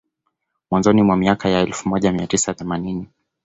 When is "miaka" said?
1.17-1.49